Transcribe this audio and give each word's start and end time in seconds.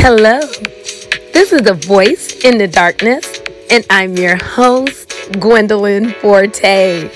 Hello, 0.00 0.40
this 1.32 1.52
is 1.52 1.66
a 1.66 1.74
voice 1.74 2.44
in 2.44 2.56
the 2.56 2.68
darkness, 2.68 3.42
and 3.68 3.84
I'm 3.90 4.16
your 4.16 4.36
host, 4.36 5.12
Gwendolyn 5.38 6.12
Forte. 6.14 7.08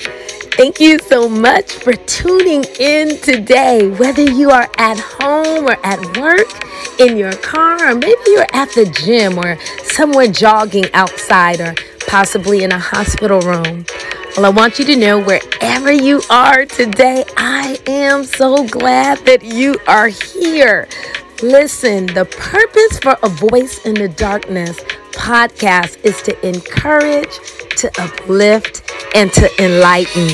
Thank 0.56 0.80
you 0.80 0.98
so 0.98 1.28
much 1.28 1.72
for 1.72 1.92
tuning 1.92 2.64
in 2.80 3.16
today, 3.18 3.88
whether 3.88 4.22
you 4.22 4.50
are 4.50 4.68
at 4.78 4.98
home 4.98 5.68
or 5.68 5.76
at 5.84 6.18
work, 6.18 6.48
in 6.98 7.16
your 7.16 7.32
car, 7.34 7.92
or 7.92 7.94
maybe 7.94 8.20
you're 8.26 8.46
at 8.52 8.68
the 8.74 8.84
gym 9.04 9.38
or 9.38 9.58
somewhere 9.84 10.26
jogging 10.26 10.92
outside 10.92 11.60
or 11.60 11.74
possibly 12.08 12.64
in 12.64 12.72
a 12.72 12.78
hospital 12.78 13.40
room. 13.40 13.86
Well, 14.36 14.46
I 14.46 14.50
want 14.50 14.78
you 14.78 14.84
to 14.86 14.96
know 14.96 15.22
wherever 15.22 15.92
you 15.92 16.20
are 16.30 16.66
today, 16.66 17.24
I 17.36 17.78
am 17.86 18.24
so 18.24 18.66
glad 18.66 19.18
that 19.26 19.42
you 19.42 19.76
are 19.86 20.08
here. 20.08 20.88
Listen, 21.42 22.06
the 22.06 22.24
purpose 22.24 23.00
for 23.00 23.16
A 23.24 23.28
Voice 23.28 23.84
in 23.84 23.94
the 23.94 24.08
Darkness 24.08 24.78
podcast 25.10 25.98
is 26.04 26.22
to 26.22 26.46
encourage, 26.46 27.36
to 27.78 27.90
uplift, 28.00 28.88
and 29.16 29.32
to 29.32 29.50
enlighten. 29.60 30.28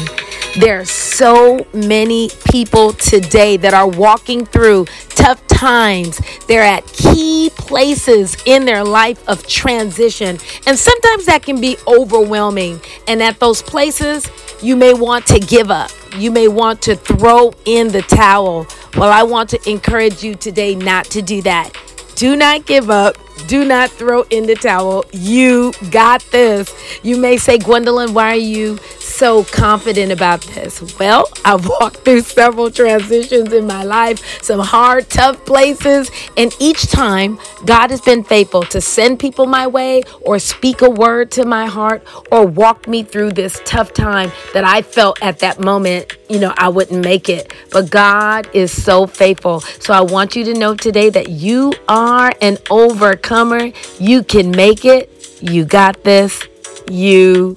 There 0.61 0.81
are 0.81 0.84
so 0.84 1.67
many 1.73 2.29
people 2.51 2.93
today 2.93 3.57
that 3.57 3.73
are 3.73 3.89
walking 3.89 4.45
through 4.45 4.84
tough 5.09 5.47
times. 5.47 6.21
They're 6.47 6.62
at 6.62 6.87
key 6.87 7.53
places 7.56 8.37
in 8.45 8.67
their 8.67 8.84
life 8.84 9.27
of 9.27 9.47
transition. 9.47 10.39
And 10.67 10.79
sometimes 10.79 11.25
that 11.25 11.43
can 11.43 11.59
be 11.59 11.79
overwhelming. 11.87 12.83
And 13.06 13.23
at 13.23 13.41
those 13.41 13.62
places, 13.62 14.31
you 14.62 14.77
may 14.77 14.93
want 14.93 15.25
to 15.29 15.39
give 15.39 15.70
up. 15.70 15.91
You 16.17 16.30
may 16.30 16.48
want 16.48 16.83
to 16.83 16.97
throw 16.97 17.53
in 17.65 17.89
the 17.89 18.03
towel. 18.03 18.67
Well, 18.97 19.11
I 19.11 19.23
want 19.23 19.51
to 19.51 19.71
encourage 19.71 20.23
you 20.23 20.34
today 20.34 20.75
not 20.75 21.05
to 21.06 21.23
do 21.23 21.42
that. 21.42 21.73
Do 22.14 22.34
not 22.34 22.67
give 22.67 22.91
up. 22.91 23.17
Do 23.47 23.64
not 23.64 23.91
throw 23.91 24.23
in 24.31 24.47
the 24.47 24.56
towel. 24.56 25.05
You 25.12 25.73
got 25.91 26.23
this. 26.33 26.75
You 27.05 27.17
may 27.17 27.36
say, 27.36 27.59
Gwendolyn, 27.59 28.12
why 28.12 28.33
are 28.33 28.36
you 28.36 28.79
so 29.19 29.42
confident 29.42 30.12
about 30.12 30.42
this? 30.42 30.97
Well, 30.97 31.28
I've 31.44 31.66
walked 31.69 31.98
through 32.05 32.20
several 32.20 32.70
transitions 32.70 33.52
in 33.52 33.66
my 33.66 33.83
life, 33.83 34.42
some 34.42 34.61
hard, 34.61 35.11
tough 35.11 35.44
places, 35.44 36.11
and 36.36 36.55
each 36.61 36.86
time 36.86 37.39
God 37.66 37.91
has 37.91 38.00
been 38.00 38.22
faithful 38.22 38.62
to 38.62 38.80
send 38.80 39.19
people 39.19 39.46
my 39.46 39.66
way 39.66 40.05
or 40.20 40.39
speak 40.39 40.83
a 40.83 40.89
word 40.89 41.33
to 41.33 41.44
my 41.44 41.66
heart 41.66 42.06
or 42.30 42.46
walk 42.46 42.86
me 42.86 43.02
through 43.02 43.33
this 43.33 43.61
tough 43.64 43.92
time 43.92 44.30
that 44.55 44.62
I 44.62 44.83
felt 44.83 45.20
at 45.20 45.41
that 45.41 45.58
moment, 45.58 46.16
you 46.28 46.39
know, 46.39 46.55
I 46.56 46.69
wouldn't 46.69 47.05
make 47.05 47.28
it. 47.28 47.52
But 47.72 47.91
God 47.91 48.48
is 48.55 48.70
so 48.70 49.08
faithful. 49.08 49.61
So 49.61 49.92
I 49.92 50.00
want 50.00 50.36
you 50.36 50.44
to 50.44 50.55
know 50.55 50.77
today 50.77 51.11
that 51.11 51.28
you 51.28 51.72
are 51.89 52.33
an 52.41 52.58
overcomer. 52.70 53.72
You 53.98 54.22
can 54.22 54.52
make 54.52 54.84
it. 54.84 55.11
You 55.41 55.64
got 55.64 56.05
this. 56.05 56.46
You 56.89 57.56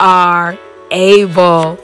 are 0.00 0.58
able. 0.92 1.78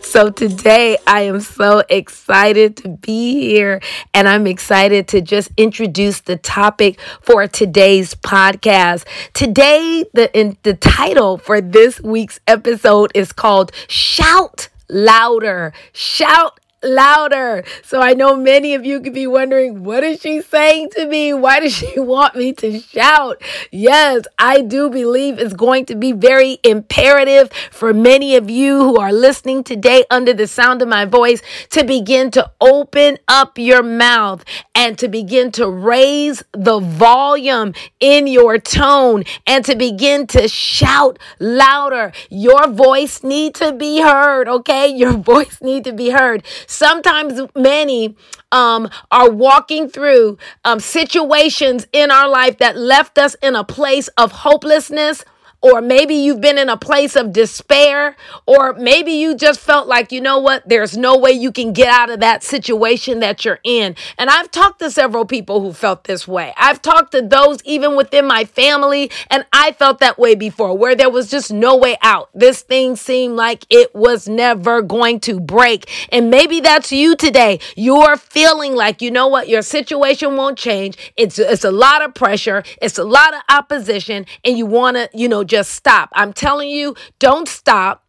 So 0.00 0.30
today 0.30 0.96
I 1.06 1.22
am 1.22 1.40
so 1.40 1.82
excited 1.88 2.76
to 2.78 2.88
be 2.88 3.40
here 3.40 3.80
and 4.14 4.28
I'm 4.28 4.46
excited 4.46 5.08
to 5.08 5.20
just 5.20 5.50
introduce 5.56 6.20
the 6.20 6.36
topic 6.36 6.98
for 7.20 7.46
today's 7.46 8.14
podcast. 8.14 9.04
Today 9.34 10.04
the 10.14 10.34
in, 10.38 10.56
the 10.62 10.74
title 10.74 11.38
for 11.38 11.60
this 11.60 12.00
week's 12.00 12.40
episode 12.46 13.10
is 13.14 13.32
called 13.32 13.72
Shout 13.88 14.68
Louder. 14.88 15.72
Shout 15.92 16.60
louder. 16.82 17.64
So 17.82 18.00
I 18.00 18.14
know 18.14 18.36
many 18.36 18.74
of 18.74 18.84
you 18.84 19.00
could 19.00 19.14
be 19.14 19.26
wondering, 19.26 19.84
what 19.84 20.04
is 20.04 20.20
she 20.20 20.40
saying 20.42 20.90
to 20.90 21.06
me? 21.06 21.32
Why 21.32 21.60
does 21.60 21.74
she 21.74 21.92
want 21.98 22.36
me 22.36 22.52
to 22.54 22.80
shout? 22.80 23.42
Yes, 23.70 24.24
I 24.38 24.60
do 24.60 24.90
believe 24.90 25.38
it's 25.38 25.54
going 25.54 25.86
to 25.86 25.94
be 25.94 26.12
very 26.12 26.58
imperative 26.64 27.52
for 27.70 27.92
many 27.92 28.36
of 28.36 28.50
you 28.50 28.78
who 28.78 28.96
are 28.98 29.12
listening 29.12 29.64
today 29.64 30.04
under 30.10 30.32
the 30.32 30.46
sound 30.46 30.82
of 30.82 30.88
my 30.88 31.04
voice 31.04 31.42
to 31.70 31.84
begin 31.84 32.30
to 32.32 32.50
open 32.60 33.18
up 33.28 33.58
your 33.58 33.82
mouth 33.82 34.44
and 34.74 34.98
to 34.98 35.08
begin 35.08 35.52
to 35.52 35.68
raise 35.68 36.42
the 36.52 36.80
volume 36.80 37.72
in 38.00 38.26
your 38.26 38.58
tone 38.58 39.24
and 39.46 39.64
to 39.64 39.76
begin 39.76 40.26
to 40.28 40.48
shout 40.48 41.18
louder. 41.38 42.12
Your 42.30 42.68
voice 42.68 43.22
need 43.22 43.54
to 43.56 43.72
be 43.72 44.00
heard, 44.00 44.48
okay? 44.48 44.88
Your 44.88 45.12
voice 45.32 45.60
need 45.60 45.84
to 45.84 45.92
be 45.92 46.10
heard. 46.10 46.44
Sometimes 46.72 47.40
many 47.54 48.16
um, 48.50 48.88
are 49.10 49.30
walking 49.30 49.88
through 49.88 50.38
um, 50.64 50.80
situations 50.80 51.86
in 51.92 52.10
our 52.10 52.28
life 52.28 52.58
that 52.58 52.76
left 52.76 53.18
us 53.18 53.34
in 53.42 53.54
a 53.54 53.62
place 53.64 54.08
of 54.16 54.32
hopelessness 54.32 55.24
or 55.62 55.80
maybe 55.80 56.14
you've 56.14 56.40
been 56.40 56.58
in 56.58 56.68
a 56.68 56.76
place 56.76 57.16
of 57.16 57.32
despair, 57.32 58.16
or 58.46 58.74
maybe 58.74 59.12
you 59.12 59.36
just 59.36 59.60
felt 59.60 59.86
like, 59.86 60.10
you 60.12 60.20
know 60.20 60.38
what, 60.38 60.68
there's 60.68 60.96
no 60.96 61.16
way 61.16 61.30
you 61.30 61.52
can 61.52 61.72
get 61.72 61.88
out 61.88 62.10
of 62.10 62.20
that 62.20 62.42
situation 62.42 63.20
that 63.20 63.44
you're 63.44 63.60
in. 63.62 63.94
And 64.18 64.28
I've 64.28 64.50
talked 64.50 64.80
to 64.80 64.90
several 64.90 65.24
people 65.24 65.60
who 65.60 65.72
felt 65.72 66.04
this 66.04 66.26
way. 66.26 66.52
I've 66.56 66.82
talked 66.82 67.12
to 67.12 67.22
those 67.22 67.62
even 67.64 67.96
within 67.96 68.26
my 68.26 68.44
family, 68.44 69.10
and 69.30 69.46
I 69.52 69.72
felt 69.72 70.00
that 70.00 70.18
way 70.18 70.34
before, 70.34 70.76
where 70.76 70.96
there 70.96 71.10
was 71.10 71.30
just 71.30 71.52
no 71.52 71.76
way 71.76 71.96
out. 72.02 72.28
This 72.34 72.62
thing 72.62 72.96
seemed 72.96 73.36
like 73.36 73.64
it 73.70 73.94
was 73.94 74.28
never 74.28 74.82
going 74.82 75.20
to 75.20 75.38
break. 75.38 75.88
And 76.10 76.30
maybe 76.30 76.60
that's 76.60 76.90
you 76.90 77.14
today. 77.14 77.60
You're 77.76 78.16
feeling 78.16 78.74
like, 78.74 79.00
you 79.00 79.10
know 79.10 79.28
what, 79.28 79.48
your 79.48 79.62
situation 79.62 80.36
won't 80.36 80.58
change. 80.58 81.12
It's, 81.16 81.38
it's 81.38 81.64
a 81.64 81.70
lot 81.70 82.02
of 82.02 82.14
pressure, 82.14 82.64
it's 82.80 82.98
a 82.98 83.04
lot 83.04 83.32
of 83.32 83.42
opposition, 83.48 84.26
and 84.44 84.58
you 84.58 84.66
want 84.66 84.96
to, 84.96 85.08
you 85.14 85.28
know, 85.28 85.44
just 85.52 85.72
stop. 85.72 86.08
I'm 86.14 86.32
telling 86.32 86.70
you, 86.70 86.96
don't 87.18 87.46
stop. 87.46 88.04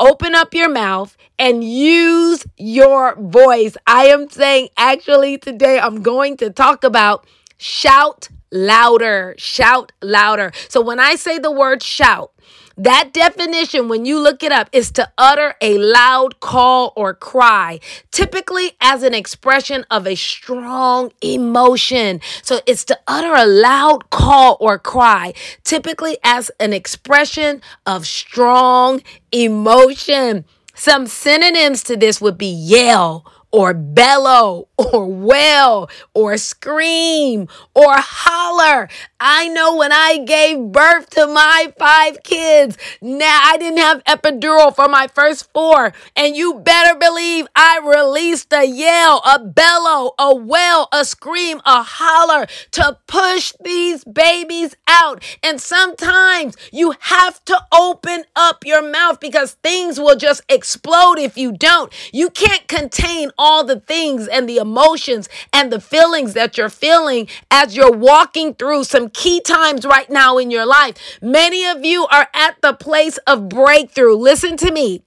Open 0.00 0.34
up 0.34 0.52
your 0.52 0.68
mouth 0.68 1.16
and 1.38 1.62
use 1.62 2.44
your 2.56 3.14
voice. 3.14 3.76
I 3.86 4.06
am 4.06 4.28
saying, 4.28 4.70
actually, 4.76 5.38
today 5.38 5.78
I'm 5.78 6.02
going 6.02 6.36
to 6.38 6.50
talk 6.50 6.82
about 6.82 7.24
shout 7.56 8.30
louder, 8.50 9.34
shout 9.38 9.92
louder. 10.02 10.52
So 10.68 10.80
when 10.80 11.00
I 11.00 11.14
say 11.14 11.38
the 11.38 11.52
word 11.52 11.82
shout, 11.82 12.32
that 12.78 13.12
definition, 13.12 13.88
when 13.88 14.04
you 14.04 14.20
look 14.20 14.44
it 14.44 14.52
up, 14.52 14.68
is 14.72 14.92
to 14.92 15.10
utter 15.18 15.56
a 15.60 15.78
loud 15.78 16.38
call 16.38 16.92
or 16.94 17.12
cry, 17.12 17.80
typically 18.12 18.76
as 18.80 19.02
an 19.02 19.14
expression 19.14 19.84
of 19.90 20.06
a 20.06 20.14
strong 20.14 21.10
emotion. 21.20 22.20
So 22.42 22.60
it's 22.66 22.84
to 22.84 22.98
utter 23.08 23.34
a 23.34 23.46
loud 23.46 24.10
call 24.10 24.56
or 24.60 24.78
cry, 24.78 25.34
typically 25.64 26.18
as 26.22 26.52
an 26.60 26.72
expression 26.72 27.62
of 27.84 28.06
strong 28.06 29.02
emotion. 29.32 30.44
Some 30.74 31.08
synonyms 31.08 31.82
to 31.82 31.96
this 31.96 32.20
would 32.20 32.38
be 32.38 32.46
yell 32.46 33.26
or 33.50 33.72
bellow 33.74 34.68
or 34.76 35.06
wail 35.06 35.88
or 36.14 36.36
scream 36.36 37.48
or 37.74 37.94
holler. 37.96 38.88
I 39.20 39.48
know 39.48 39.76
when 39.76 39.92
I 39.92 40.18
gave 40.18 40.58
birth 40.72 41.10
to 41.10 41.26
my 41.26 41.72
five 41.78 42.22
kids, 42.22 42.76
now 43.00 43.40
I 43.42 43.56
didn't 43.58 43.78
have 43.78 44.04
epidural 44.04 44.74
for 44.74 44.88
my 44.88 45.08
first 45.08 45.52
four. 45.52 45.92
And 46.14 46.36
you 46.36 46.54
better 46.60 46.98
believe 46.98 47.46
I 47.56 47.80
released 47.84 48.52
a 48.52 48.64
yell, 48.64 49.22
a 49.24 49.38
bellow, 49.38 50.12
a 50.18 50.34
wail, 50.34 50.88
a 50.92 51.04
scream, 51.04 51.60
a 51.64 51.82
holler 51.82 52.46
to 52.72 52.98
push 53.06 53.52
these 53.64 54.04
babies 54.04 54.76
out. 54.86 55.24
And 55.42 55.60
sometimes 55.60 56.56
you 56.72 56.94
have 57.00 57.44
to 57.46 57.60
open 57.72 58.24
up 58.36 58.64
your 58.64 58.88
mouth 58.88 59.20
because 59.20 59.52
things 59.62 59.98
will 59.98 60.16
just 60.16 60.42
explode 60.48 61.18
if 61.18 61.36
you 61.36 61.52
don't. 61.52 61.92
You 62.12 62.30
can't 62.30 62.66
contain 62.68 63.30
all 63.38 63.64
the 63.64 63.80
things 63.80 64.26
and 64.28 64.48
the 64.48 64.56
emotions 64.58 65.28
and 65.52 65.72
the 65.72 65.80
feelings 65.80 66.34
that 66.34 66.58
you're 66.58 66.68
feeling 66.68 67.28
as 67.50 67.76
you're 67.76 67.92
walking 67.92 68.54
through 68.54 68.84
some 68.84 69.08
key 69.08 69.40
times 69.40 69.86
right 69.86 70.10
now 70.10 70.38
in 70.38 70.50
your 70.50 70.66
life. 70.66 71.18
Many 71.22 71.64
of 71.64 71.84
you 71.84 72.06
are 72.08 72.28
at 72.34 72.60
the 72.60 72.74
place 72.74 73.18
of 73.26 73.48
breakthrough. 73.48 74.16
Listen 74.16 74.56
to 74.58 74.72
me. 74.72 75.02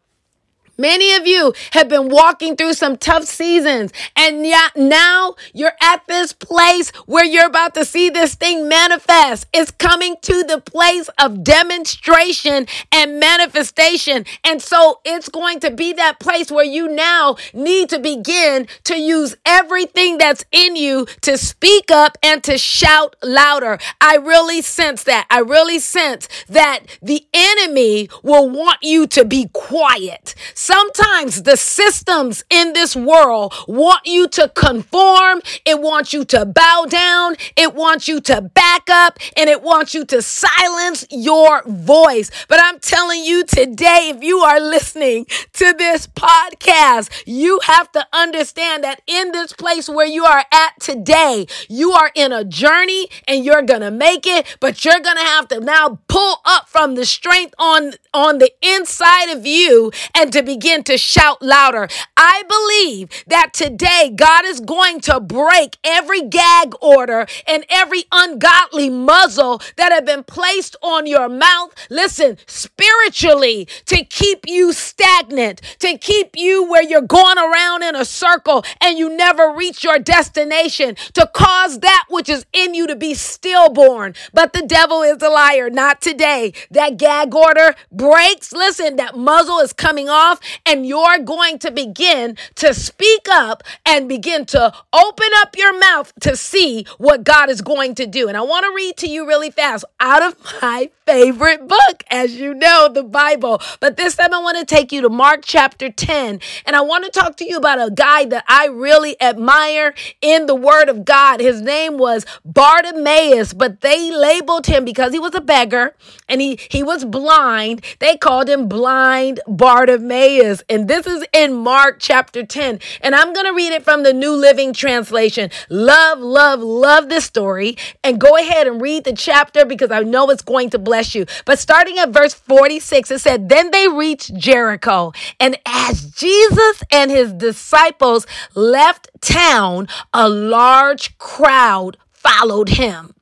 Many 0.81 1.13
of 1.13 1.27
you 1.27 1.53
have 1.73 1.87
been 1.89 2.09
walking 2.09 2.55
through 2.55 2.73
some 2.73 2.97
tough 2.97 3.25
seasons, 3.25 3.91
and 4.15 4.43
yet 4.43 4.75
now 4.75 5.35
you're 5.53 5.77
at 5.79 6.07
this 6.07 6.33
place 6.33 6.89
where 7.05 7.23
you're 7.23 7.45
about 7.45 7.75
to 7.75 7.85
see 7.85 8.09
this 8.09 8.33
thing 8.33 8.67
manifest. 8.67 9.45
It's 9.53 9.69
coming 9.69 10.15
to 10.23 10.43
the 10.43 10.59
place 10.59 11.07
of 11.19 11.43
demonstration 11.43 12.65
and 12.91 13.19
manifestation. 13.19 14.25
And 14.43 14.59
so 14.59 15.01
it's 15.05 15.29
going 15.29 15.59
to 15.59 15.69
be 15.69 15.93
that 15.93 16.19
place 16.19 16.51
where 16.51 16.65
you 16.65 16.87
now 16.87 17.35
need 17.53 17.89
to 17.89 17.99
begin 17.99 18.67
to 18.85 18.99
use 18.99 19.35
everything 19.45 20.17
that's 20.17 20.45
in 20.51 20.75
you 20.75 21.05
to 21.21 21.37
speak 21.37 21.91
up 21.91 22.17
and 22.23 22.43
to 22.43 22.57
shout 22.57 23.15
louder. 23.21 23.77
I 24.01 24.15
really 24.15 24.63
sense 24.63 25.03
that. 25.03 25.27
I 25.29 25.41
really 25.41 25.77
sense 25.77 26.27
that 26.49 26.79
the 27.03 27.23
enemy 27.35 28.09
will 28.23 28.49
want 28.49 28.79
you 28.81 29.05
to 29.07 29.23
be 29.23 29.47
quiet. 29.53 30.33
Sometimes 30.71 31.43
the 31.43 31.57
systems 31.57 32.45
in 32.49 32.71
this 32.71 32.95
world 32.95 33.53
want 33.67 34.05
you 34.05 34.25
to 34.29 34.47
conform, 34.55 35.41
it 35.65 35.81
wants 35.81 36.13
you 36.13 36.23
to 36.23 36.45
bow 36.45 36.85
down, 36.87 37.35
it 37.57 37.75
wants 37.75 38.07
you 38.07 38.21
to 38.21 38.41
back 38.41 38.89
up, 38.89 39.19
and 39.35 39.49
it 39.49 39.61
wants 39.61 39.93
you 39.93 40.05
to 40.05 40.21
silence 40.21 41.05
your 41.11 41.61
voice. 41.63 42.31
But 42.47 42.61
I'm 42.63 42.79
telling 42.79 43.23
you 43.25 43.43
today, 43.43 44.13
if 44.15 44.23
you 44.23 44.39
are 44.39 44.61
listening 44.61 45.25
to 45.53 45.73
this 45.73 46.07
podcast, 46.07 47.23
you 47.25 47.59
have 47.63 47.91
to 47.91 48.07
understand 48.13 48.85
that 48.85 49.01
in 49.07 49.33
this 49.33 49.51
place 49.51 49.89
where 49.89 50.07
you 50.07 50.23
are 50.23 50.45
at 50.53 50.79
today, 50.79 51.47
you 51.67 51.91
are 51.91 52.11
in 52.15 52.31
a 52.31 52.45
journey 52.45 53.09
and 53.27 53.43
you're 53.43 53.61
going 53.61 53.81
to 53.81 53.91
make 53.91 54.25
it, 54.25 54.57
but 54.61 54.85
you're 54.85 55.01
going 55.01 55.17
to 55.17 55.23
have 55.23 55.49
to 55.49 55.59
now 55.59 55.99
pull 56.07 56.37
up 56.45 56.69
from 56.69 56.95
the 56.95 57.05
strength 57.05 57.53
on 57.59 57.91
on 58.13 58.37
the 58.37 58.51
inside 58.61 59.31
of 59.31 59.45
you 59.45 59.91
and 60.15 60.31
to 60.31 60.41
begin 60.41 60.60
to 60.61 60.97
shout 60.97 61.41
louder. 61.41 61.87
I 62.15 62.43
believe 62.47 63.09
that 63.27 63.51
today 63.51 64.11
God 64.15 64.45
is 64.45 64.59
going 64.59 65.01
to 65.01 65.19
break 65.19 65.77
every 65.83 66.21
gag 66.21 66.73
order 66.79 67.25
and 67.47 67.65
every 67.67 68.03
ungodly 68.11 68.89
muzzle 68.89 69.59
that 69.77 69.91
have 69.91 70.05
been 70.05 70.23
placed 70.23 70.75
on 70.83 71.07
your 71.07 71.27
mouth. 71.27 71.73
Listen, 71.89 72.37
spiritually 72.45 73.67
to 73.87 74.05
keep 74.05 74.45
you 74.47 74.71
stagnant, 74.71 75.61
to 75.79 75.97
keep 75.97 76.35
you 76.35 76.69
where 76.69 76.83
you're 76.83 77.01
going 77.01 77.39
around 77.39 77.81
in 77.81 77.95
a 77.95 78.05
circle 78.05 78.63
and 78.79 78.99
you 78.99 79.09
never 79.09 79.51
reach 79.51 79.83
your 79.83 79.97
destination, 79.97 80.95
to 81.13 81.29
cause 81.33 81.79
that 81.79 82.05
which 82.09 82.29
is 82.29 82.45
in 82.53 82.75
you 82.75 82.85
to 82.85 82.95
be 82.95 83.15
stillborn. 83.15 84.13
But 84.31 84.53
the 84.53 84.61
devil 84.61 85.01
is 85.01 85.21
a 85.23 85.29
liar, 85.29 85.71
not 85.71 86.01
today. 86.01 86.53
That 86.69 86.97
gag 86.97 87.33
order 87.33 87.75
breaks. 87.91 88.51
Listen, 88.53 88.97
that 88.97 89.17
muzzle 89.17 89.57
is 89.59 89.73
coming 89.73 90.07
off, 90.07 90.39
and 90.65 90.85
you're 90.85 91.19
going 91.19 91.59
to 91.59 91.71
begin 91.71 92.37
to 92.55 92.73
speak 92.73 93.27
up 93.29 93.63
and 93.85 94.07
begin 94.07 94.45
to 94.45 94.73
open 94.93 95.27
up 95.37 95.55
your 95.57 95.77
mouth 95.79 96.13
to 96.21 96.35
see 96.35 96.85
what 96.97 97.23
God 97.23 97.49
is 97.49 97.61
going 97.61 97.95
to 97.95 98.07
do. 98.07 98.27
And 98.27 98.37
I 98.37 98.41
want 98.41 98.65
to 98.65 98.73
read 98.75 98.97
to 98.97 99.07
you 99.07 99.27
really 99.27 99.51
fast 99.51 99.85
out 99.99 100.23
of 100.23 100.35
my 100.61 100.89
favorite 101.11 101.67
book, 101.67 102.03
as 102.09 102.39
you 102.39 102.53
know, 102.53 102.87
the 102.87 103.03
Bible. 103.03 103.61
But 103.81 103.97
this 103.97 104.15
time 104.15 104.33
I 104.33 104.39
want 104.39 104.57
to 104.59 104.65
take 104.65 104.93
you 104.93 105.01
to 105.01 105.09
Mark 105.09 105.41
chapter 105.43 105.89
10, 105.89 106.39
and 106.65 106.73
I 106.73 106.79
want 106.79 107.03
to 107.03 107.11
talk 107.11 107.35
to 107.37 107.45
you 107.45 107.57
about 107.57 107.85
a 107.85 107.91
guy 107.91 108.23
that 108.25 108.45
I 108.47 108.67
really 108.67 109.21
admire 109.21 109.93
in 110.21 110.45
the 110.45 110.55
Word 110.55 110.87
of 110.87 111.03
God. 111.03 111.41
His 111.41 111.61
name 111.61 111.97
was 111.97 112.25
Bartimaeus, 112.45 113.51
but 113.51 113.81
they 113.81 114.09
labeled 114.09 114.67
him 114.67 114.85
because 114.85 115.11
he 115.11 115.19
was 115.19 115.35
a 115.35 115.41
beggar 115.41 115.95
and 116.29 116.39
he, 116.39 116.57
he 116.69 116.81
was 116.81 117.03
blind. 117.03 117.83
They 117.99 118.15
called 118.15 118.47
him 118.47 118.69
blind 118.69 119.41
Bartimaeus. 119.49 120.63
And 120.69 120.87
this 120.87 121.05
is 121.05 121.25
in 121.33 121.53
Mark 121.53 121.97
chapter 121.99 122.45
10. 122.45 122.79
And 123.01 123.15
I'm 123.15 123.33
going 123.33 123.47
to 123.47 123.53
read 123.53 123.73
it 123.73 123.83
from 123.83 124.03
the 124.03 124.13
New 124.13 124.31
Living 124.31 124.71
Translation. 124.71 125.49
Love, 125.69 126.19
love, 126.19 126.61
love 126.61 127.09
this 127.09 127.25
story. 127.25 127.75
And 128.01 128.17
go 128.17 128.37
ahead 128.37 128.65
and 128.65 128.81
read 128.81 129.03
the 129.03 129.13
chapter 129.13 129.65
because 129.65 129.91
I 129.91 129.99
know 130.03 130.29
it's 130.29 130.41
going 130.41 130.69
to 130.69 130.79
bless 130.79 131.00
you. 131.15 131.25
But 131.45 131.59
starting 131.59 131.97
at 131.99 132.09
verse 132.09 132.33
46, 132.33 133.11
it 133.11 133.19
said, 133.19 133.49
Then 133.49 133.71
they 133.71 133.87
reached 133.87 134.35
Jericho. 134.35 135.11
And 135.39 135.57
as 135.65 136.11
Jesus 136.11 136.83
and 136.91 137.11
his 137.11 137.33
disciples 137.33 138.25
left 138.55 139.09
town, 139.21 139.87
a 140.13 140.29
large 140.29 141.17
crowd 141.17 141.97
followed 142.11 142.69
him. 142.69 143.15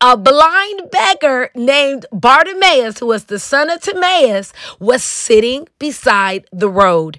A 0.00 0.16
blind 0.16 0.90
beggar 0.90 1.50
named 1.54 2.06
Bartimaeus, 2.12 2.98
who 2.98 3.06
was 3.06 3.24
the 3.24 3.38
son 3.38 3.70
of 3.70 3.80
Timaeus, 3.80 4.52
was 4.78 5.02
sitting 5.02 5.68
beside 5.78 6.46
the 6.52 6.68
road. 6.68 7.18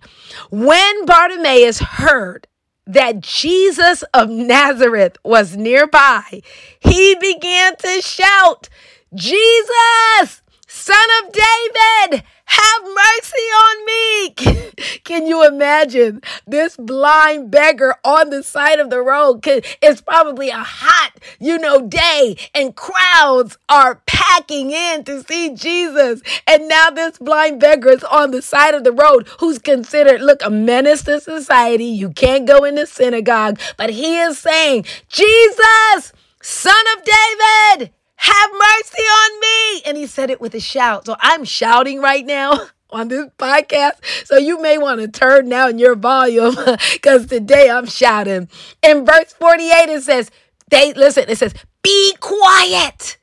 When 0.51 1.05
Bartimaeus 1.05 1.79
heard 1.79 2.47
that 2.85 3.21
Jesus 3.21 4.03
of 4.13 4.29
Nazareth 4.29 5.17
was 5.23 5.55
nearby, 5.55 6.41
he 6.79 7.15
began 7.15 7.75
to 7.77 8.01
shout, 8.01 8.69
Jesus, 9.15 10.41
son 10.67 11.07
of 11.21 11.31
David, 11.31 12.23
have 12.45 12.83
mercy 12.83 13.37
on 13.37 13.85
me. 13.85 14.29
Can 15.03 15.27
you 15.27 15.45
imagine 15.45 16.21
this 16.47 16.75
blind 16.77 17.51
beggar 17.51 17.95
on 18.03 18.31
the 18.31 18.41
side 18.41 18.79
of 18.79 18.89
the 18.89 19.01
road? 19.01 19.45
It's 19.81 20.01
probably 20.01 20.49
a 20.49 20.63
hot, 20.63 21.11
you 21.39 21.59
know, 21.59 21.87
day, 21.87 22.37
and 22.55 22.75
crowds 22.75 23.57
are 23.69 24.01
packing 24.07 24.71
in 24.71 25.03
to 25.03 25.23
see 25.23 25.53
Jesus. 25.53 26.21
And 26.47 26.67
now 26.67 26.89
this 26.89 27.19
blind 27.19 27.59
beggar 27.59 27.89
is 27.89 28.03
on 28.03 28.31
the 28.31 28.41
side 28.41 28.73
of 28.73 28.83
the 28.83 28.91
road 28.91 29.27
who's 29.39 29.59
considered, 29.59 30.21
look, 30.21 30.41
a 30.43 30.49
menace 30.49 31.03
to 31.03 31.19
society. 31.19 31.85
You 31.85 32.09
can't 32.09 32.47
go 32.47 32.63
in 32.63 32.75
the 32.75 32.87
synagogue, 32.87 33.59
but 33.77 33.91
he 33.91 34.17
is 34.17 34.39
saying, 34.39 34.85
Jesus, 35.07 36.13
son 36.41 36.83
of 36.97 37.03
David, 37.03 37.93
have 38.23 38.51
mercy 38.51 39.03
on 39.03 39.39
me. 39.41 39.81
And 39.85 39.97
he 39.97 40.07
said 40.07 40.29
it 40.29 40.39
with 40.39 40.55
a 40.55 40.59
shout. 40.59 41.05
So 41.05 41.17
I'm 41.19 41.43
shouting 41.43 41.99
right 41.99 42.25
now 42.25 42.67
on 42.89 43.09
this 43.09 43.27
podcast. 43.37 44.25
So 44.25 44.37
you 44.37 44.61
may 44.61 44.77
want 44.77 45.01
to 45.01 45.09
turn 45.09 45.49
down 45.49 45.77
your 45.77 45.95
volume 45.95 46.55
because 46.93 47.25
today 47.25 47.69
I'm 47.69 47.85
shouting. 47.85 48.47
In 48.81 49.05
verse 49.05 49.33
48, 49.33 49.89
it 49.89 50.03
says, 50.03 50.31
they 50.69 50.93
listen, 50.93 51.25
it 51.27 51.37
says, 51.37 51.53
be 51.81 52.15
quiet. 52.21 53.17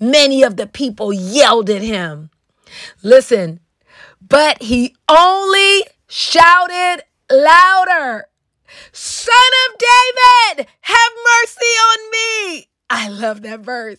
Many 0.00 0.42
of 0.42 0.56
the 0.56 0.66
people 0.66 1.12
yelled 1.12 1.70
at 1.70 1.82
him. 1.82 2.30
Listen, 3.02 3.60
but 4.20 4.62
he 4.62 4.96
only 5.08 5.82
shouted 6.08 7.04
louder. 7.30 8.26
Son 8.92 9.52
of 9.68 9.78
David, 9.78 10.66
have 10.80 11.12
mercy 11.40 11.66
on 11.66 12.10
me. 12.10 12.69
I 12.92 13.08
love 13.08 13.42
that 13.42 13.60
verse. 13.60 13.98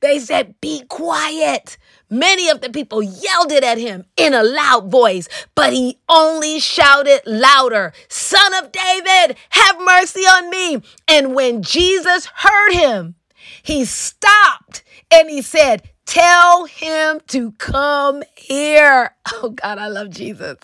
They 0.00 0.18
said, 0.18 0.60
Be 0.60 0.82
quiet. 0.88 1.78
Many 2.10 2.48
of 2.50 2.60
the 2.60 2.70
people 2.70 3.00
yelled 3.00 3.52
it 3.52 3.62
at 3.62 3.78
him 3.78 4.04
in 4.16 4.34
a 4.34 4.42
loud 4.42 4.90
voice, 4.90 5.28
but 5.54 5.72
he 5.72 5.98
only 6.08 6.58
shouted 6.58 7.20
louder, 7.24 7.92
Son 8.08 8.52
of 8.54 8.72
David, 8.72 9.36
have 9.50 9.78
mercy 9.80 10.22
on 10.22 10.50
me. 10.50 10.82
And 11.06 11.34
when 11.36 11.62
Jesus 11.62 12.26
heard 12.26 12.72
him, 12.72 13.14
he 13.62 13.84
stopped 13.84 14.82
and 15.10 15.30
he 15.30 15.40
said, 15.40 15.88
Tell 16.04 16.64
him 16.64 17.20
to 17.28 17.52
come 17.52 18.24
here. 18.36 19.14
Oh 19.42 19.50
God, 19.50 19.78
I 19.78 19.88
love 19.88 20.10
Jesus. 20.10 20.58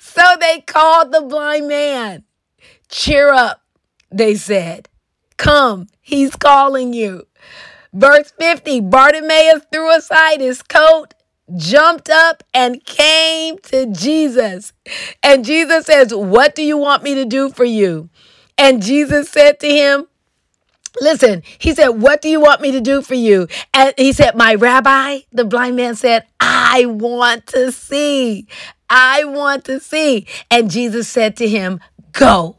So 0.00 0.22
they 0.40 0.60
called 0.60 1.12
the 1.12 1.22
blind 1.22 1.68
man. 1.68 2.24
Cheer 2.88 3.32
up, 3.32 3.62
they 4.10 4.34
said. 4.34 4.89
Come, 5.40 5.86
he's 6.02 6.36
calling 6.36 6.92
you. 6.92 7.26
Verse 7.94 8.30
50 8.38 8.82
Bartimaeus 8.82 9.62
threw 9.72 9.96
aside 9.96 10.42
his 10.42 10.62
coat, 10.62 11.14
jumped 11.56 12.10
up, 12.10 12.42
and 12.52 12.84
came 12.84 13.56
to 13.60 13.86
Jesus. 13.86 14.74
And 15.22 15.42
Jesus 15.42 15.86
says, 15.86 16.14
What 16.14 16.54
do 16.54 16.62
you 16.62 16.76
want 16.76 17.02
me 17.02 17.14
to 17.14 17.24
do 17.24 17.48
for 17.48 17.64
you? 17.64 18.10
And 18.58 18.82
Jesus 18.82 19.30
said 19.30 19.58
to 19.60 19.66
him, 19.66 20.08
Listen, 21.00 21.42
he 21.58 21.74
said, 21.74 21.88
What 21.88 22.20
do 22.20 22.28
you 22.28 22.38
want 22.38 22.60
me 22.60 22.72
to 22.72 22.80
do 22.82 23.00
for 23.00 23.14
you? 23.14 23.48
And 23.72 23.94
he 23.96 24.12
said, 24.12 24.36
My 24.36 24.54
rabbi, 24.56 25.20
the 25.32 25.46
blind 25.46 25.74
man 25.74 25.94
said, 25.94 26.26
I 26.38 26.84
want 26.84 27.46
to 27.46 27.72
see. 27.72 28.46
I 28.90 29.24
want 29.24 29.64
to 29.64 29.80
see. 29.80 30.26
And 30.50 30.70
Jesus 30.70 31.08
said 31.08 31.34
to 31.38 31.48
him, 31.48 31.80
Go, 32.12 32.58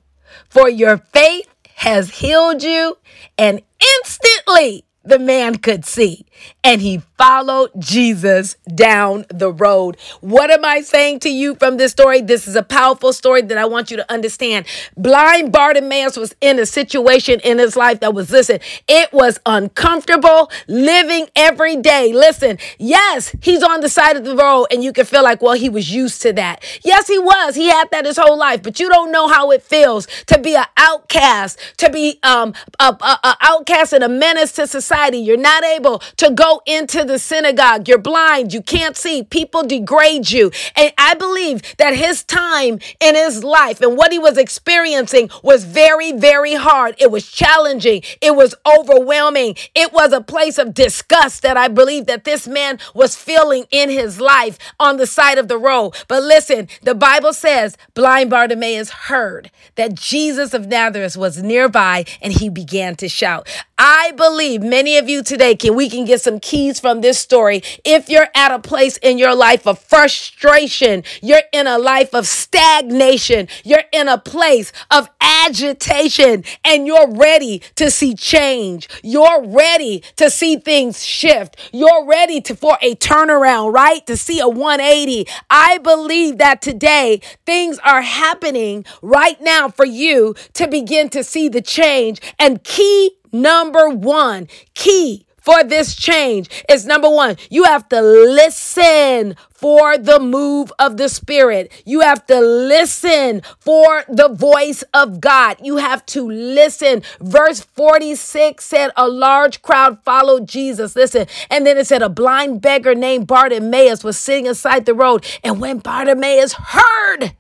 for 0.50 0.68
your 0.68 0.98
faith 0.98 1.51
has 1.82 2.12
healed 2.12 2.62
you. 2.62 2.98
And 3.40 3.62
instantly 3.98 4.86
the 5.04 5.20
man 5.20 5.56
could 5.56 5.86
see 5.86 6.26
and 6.64 6.82
he 6.82 7.02
followed 7.18 7.72
Jesus 7.80 8.56
down 8.74 9.26
the 9.30 9.52
road. 9.52 9.98
What 10.22 10.52
am 10.52 10.66
I 10.66 10.82
saying 10.82 11.20
to 11.22 11.30
you 11.30 11.56
from 11.56 11.78
this 11.78 11.92
story? 11.92 12.22
This 12.22 12.48
is 12.48 12.56
a 12.56 12.64
powerful 12.64 13.14
story 13.14 13.42
that 13.44 13.58
I 13.58 13.66
want 13.66 13.92
you 13.92 13.98
to 13.98 14.12
understand. 14.12 14.66
Blind 14.98 15.52
Bartimaeus 15.52 16.18
was 16.18 16.36
in 16.42 16.60
a 16.60 16.66
situation 16.66 17.40
in 17.44 17.58
his 17.58 17.76
life 17.76 18.00
that 18.02 18.14
was, 18.14 18.32
listen, 18.32 18.60
it 18.88 19.12
was 19.14 19.40
uncomfortable 19.46 20.52
living 20.68 21.28
every 21.36 21.76
day. 21.76 22.14
Listen, 22.14 22.58
yes, 22.78 23.36
he's 23.42 23.64
on 23.64 23.82
the 23.82 23.90
side 23.90 24.18
of 24.18 24.24
the 24.24 24.36
road 24.36 24.68
and 24.72 24.84
you 24.84 24.94
can 24.94 25.06
feel 25.06 25.24
like, 25.24 25.42
well, 25.42 25.56
he 25.56 25.70
was 25.70 25.92
used 25.94 26.22
to 26.24 26.34
that. 26.34 26.64
Yes, 26.84 27.08
he 27.08 27.20
was. 27.20 27.56
He 27.56 27.70
had 27.70 27.90
that 27.92 28.06
his 28.06 28.18
whole 28.18 28.38
life, 28.38 28.64
but 28.64 28.80
you 28.80 28.90
don't 28.90 29.12
know 29.12 29.28
how 29.28 29.52
it 29.52 29.64
feels 29.64 30.08
to 30.28 30.40
be 30.40 30.56
an 30.56 30.66
outcast, 30.78 31.60
to 31.78 31.90
be 31.90 32.20
um, 32.24 32.54
a, 32.80 32.96
a, 33.00 33.20
a 33.24 33.38
outcast 33.42 33.94
and 33.94 34.04
a 34.04 34.10
menace 34.10 34.54
to 34.54 34.68
society 34.68 34.92
society. 35.02 35.18
You're 35.18 35.38
not 35.38 35.64
able 35.64 36.00
to 36.18 36.32
go 36.32 36.62
into 36.66 37.04
the 37.04 37.18
synagogue. 37.18 37.88
You're 37.88 37.98
blind. 37.98 38.54
You 38.54 38.62
can't 38.62 38.96
see. 38.96 39.24
People 39.24 39.64
degrade 39.64 40.30
you. 40.30 40.52
And 40.76 40.94
I 40.98 41.16
believe 41.16 41.62
that 41.78 41.96
his 41.96 42.24
time 42.24 42.80
in 43.00 43.16
his 43.16 43.44
life 43.44 43.82
and 43.82 43.98
what 43.98 44.12
he 44.12 44.20
was 44.20 44.38
experiencing 44.38 45.30
was 45.44 45.64
very, 45.64 46.12
very 46.12 46.54
hard. 46.54 46.96
It 47.00 47.12
was 47.12 47.30
challenging. 47.30 48.04
It 48.22 48.36
was 48.36 48.54
overwhelming. 48.66 49.56
It 49.76 49.92
was 49.92 50.14
a 50.14 50.22
place 50.22 50.58
of 50.58 50.74
disgust 50.74 51.42
that 51.42 51.58
I 51.58 51.68
believe 51.68 52.06
that 52.06 52.24
this 52.24 52.48
man 52.48 52.80
was 52.94 53.16
feeling 53.16 53.66
in 53.72 53.90
his 53.90 54.22
life 54.22 54.58
on 54.80 54.98
the 54.98 55.08
side 55.08 55.38
of 55.38 55.48
the 55.48 55.58
road. 55.58 55.94
But 56.08 56.24
listen, 56.24 56.68
the 56.84 56.96
Bible 56.96 57.34
says 57.34 57.78
blind 57.94 58.30
Bartimaeus 58.30 58.90
heard 58.90 59.52
that 59.76 59.96
Jesus 59.96 60.54
of 60.54 60.68
Nazareth 60.68 61.18
was 61.18 61.42
nearby 61.42 62.06
and 62.22 62.34
he 62.34 62.50
began 62.50 62.96
to 62.96 63.10
shout. 63.10 63.48
I 63.84 64.12
believe 64.16 64.62
of 64.98 65.10
you 65.10 65.24
today 65.24 65.56
can 65.56 65.76
we 65.76 65.90
can 65.90 66.06
get 66.06 66.22
some 66.22 66.40
keys 66.40 66.80
from 66.80 67.02
this 67.02 67.20
story. 67.20 67.62
If 67.86 68.10
you're 68.10 68.30
at 68.36 68.52
a 68.52 68.60
place 68.60 68.98
in 68.98 69.18
your 69.18 69.36
life 69.36 69.68
of 69.68 69.80
frustration, 69.80 71.04
you're 71.22 71.44
in 71.52 71.68
a 71.68 71.78
life 71.78 72.14
of 72.14 72.26
stagnation, 72.26 73.48
you're 73.64 73.84
in 73.92 74.08
a 74.08 74.18
place 74.18 74.72
of 74.90 75.10
agitation 75.20 76.44
and 76.64 76.88
you're 76.88 77.12
ready 77.12 77.62
to 77.76 77.92
see 77.92 78.16
change. 78.16 78.88
You're 79.04 79.44
ready 79.46 80.04
to 80.16 80.30
see 80.30 80.58
things 80.58 81.04
shift. 81.06 81.58
You're 81.72 82.06
ready 82.06 82.42
to 82.42 82.56
for 82.56 82.78
a 82.82 82.96
turnaround, 82.96 83.74
right? 83.74 84.06
To 84.08 84.16
see 84.16 84.40
a 84.40 84.48
180. 84.48 85.28
I 85.50 85.78
believe 85.80 86.38
that 86.38 86.62
today 86.62 87.22
things 87.46 87.80
are 87.80 88.02
happening 88.02 88.86
right 89.02 89.40
now 89.42 89.70
for 89.70 89.86
you 89.86 90.36
to 90.54 90.68
begin 90.68 91.10
to 91.10 91.24
see 91.24 91.50
the 91.50 91.62
change 91.62 92.22
and 92.40 92.64
key 92.64 93.12
Number 93.32 93.90
one, 93.90 94.48
key 94.74 95.26
for 95.42 95.64
this 95.64 95.96
change 95.96 96.50
is 96.70 96.86
number 96.86 97.10
one, 97.10 97.36
you 97.50 97.64
have 97.64 97.90
to 97.90 98.00
listen 98.00 99.36
for 99.50 99.98
the 99.98 100.20
move 100.20 100.72
of 100.78 100.98
the 100.98 101.10
Spirit. 101.10 101.72
You 101.84 102.02
have 102.02 102.26
to 102.28 102.40
listen 102.40 103.42
for 103.60 104.04
the 104.08 104.30
voice 104.30 104.84
of 104.94 105.20
God. 105.20 105.58
You 105.64 105.78
have 105.78 106.06
to 106.08 106.30
listen. 106.30 107.02
Verse 107.20 107.60
46 107.62 108.64
said, 108.64 108.92
A 108.96 109.08
large 109.08 109.64
crowd 109.64 110.04
followed 110.04 110.48
Jesus. 110.48 110.96
Listen. 110.96 111.26
And 111.50 111.66
then 111.66 111.78
it 111.78 111.88
said, 111.88 112.04
A 112.04 112.10
blind 112.10 112.62
beggar 112.62 112.94
named 112.94 113.26
Bartimaeus 113.26 114.04
was 114.04 114.20
sitting 114.20 114.48
aside 114.48 114.86
the 114.86 114.94
road. 114.94 115.26
And 115.44 115.60
when 115.60 115.80
Bartimaeus 115.80 116.54
heard 116.54 117.36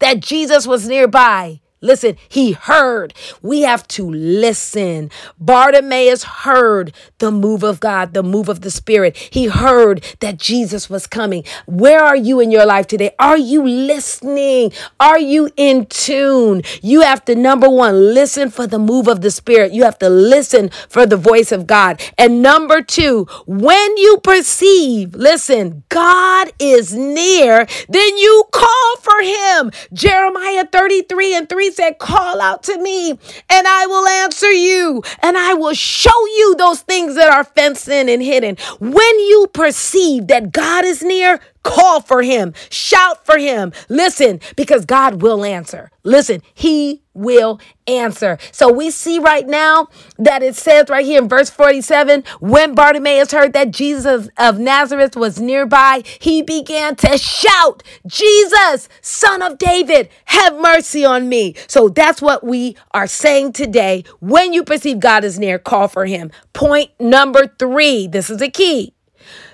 that 0.00 0.20
Jesus 0.20 0.66
was 0.66 0.88
nearby, 0.88 1.60
Listen, 1.84 2.16
he 2.28 2.52
heard. 2.52 3.12
We 3.42 3.60
have 3.60 3.86
to 3.88 4.10
listen. 4.10 5.10
Bartimaeus 5.38 6.24
heard 6.24 6.94
the 7.18 7.30
move 7.30 7.62
of 7.62 7.78
God, 7.78 8.14
the 8.14 8.22
move 8.22 8.48
of 8.48 8.62
the 8.62 8.70
Spirit. 8.70 9.16
He 9.16 9.46
heard 9.46 10.02
that 10.20 10.38
Jesus 10.38 10.88
was 10.88 11.06
coming. 11.06 11.44
Where 11.66 12.02
are 12.02 12.16
you 12.16 12.40
in 12.40 12.50
your 12.50 12.64
life 12.64 12.86
today? 12.86 13.14
Are 13.18 13.36
you 13.36 13.62
listening? 13.62 14.72
Are 14.98 15.18
you 15.18 15.50
in 15.58 15.84
tune? 15.86 16.62
You 16.80 17.02
have 17.02 17.22
to, 17.26 17.34
number 17.34 17.68
one, 17.68 18.14
listen 18.14 18.50
for 18.50 18.66
the 18.66 18.78
move 18.78 19.06
of 19.06 19.20
the 19.20 19.30
Spirit. 19.30 19.72
You 19.72 19.84
have 19.84 19.98
to 19.98 20.08
listen 20.08 20.70
for 20.88 21.04
the 21.04 21.18
voice 21.18 21.52
of 21.52 21.66
God. 21.66 22.00
And 22.16 22.40
number 22.42 22.80
two, 22.80 23.26
when 23.46 23.96
you 23.98 24.20
perceive, 24.24 25.14
listen, 25.14 25.84
God 25.90 26.50
is 26.58 26.94
near, 26.94 27.66
then 27.90 28.16
you 28.16 28.44
call 28.52 28.96
for 29.02 29.20
him. 29.20 29.70
Jeremiah 29.92 30.66
33 30.72 31.34
and 31.34 31.48
3 31.48 31.70
said, 31.74 31.98
Call 31.98 32.40
out 32.40 32.62
to 32.64 32.78
me 32.78 33.10
and 33.10 33.66
I 33.66 33.86
will 33.86 34.06
answer 34.06 34.50
you 34.50 35.02
and 35.22 35.36
I 35.36 35.54
will 35.54 35.74
show 35.74 36.26
you 36.26 36.54
those 36.56 36.80
things 36.82 37.14
that 37.16 37.30
are 37.30 37.44
fenced 37.44 37.88
in 37.88 38.08
and 38.08 38.22
hidden. 38.22 38.56
When 38.80 39.20
you 39.20 39.48
perceive 39.52 40.28
that 40.28 40.52
God 40.52 40.84
is 40.84 41.02
near, 41.02 41.40
Call 41.64 42.02
for 42.02 42.22
him. 42.22 42.52
Shout 42.70 43.24
for 43.24 43.38
him. 43.38 43.72
Listen, 43.88 44.40
because 44.54 44.84
God 44.84 45.22
will 45.22 45.44
answer. 45.44 45.90
Listen, 46.04 46.42
he 46.52 47.02
will 47.14 47.60
answer. 47.86 48.38
So 48.52 48.72
we 48.72 48.90
see 48.90 49.18
right 49.18 49.46
now 49.46 49.88
that 50.18 50.42
it 50.42 50.56
says 50.56 50.88
right 50.88 51.04
here 51.04 51.22
in 51.22 51.28
verse 51.28 51.50
47 51.50 52.24
when 52.40 52.74
Bartimaeus 52.74 53.32
heard 53.32 53.52
that 53.52 53.70
Jesus 53.70 54.28
of 54.36 54.58
Nazareth 54.58 55.16
was 55.16 55.40
nearby, 55.40 56.02
he 56.20 56.42
began 56.42 56.96
to 56.96 57.16
shout, 57.18 57.82
Jesus, 58.06 58.88
son 59.00 59.42
of 59.42 59.58
David, 59.58 60.08
have 60.26 60.56
mercy 60.58 61.04
on 61.04 61.28
me. 61.28 61.54
So 61.66 61.88
that's 61.88 62.20
what 62.20 62.44
we 62.44 62.76
are 62.92 63.06
saying 63.06 63.52
today. 63.52 64.04
When 64.20 64.52
you 64.52 64.64
perceive 64.64 65.00
God 65.00 65.24
is 65.24 65.38
near, 65.38 65.58
call 65.58 65.88
for 65.88 66.06
him. 66.06 66.30
Point 66.52 66.90
number 66.98 67.46
three 67.58 68.06
this 68.06 68.30
is 68.30 68.40
a 68.42 68.50
key. 68.50 68.94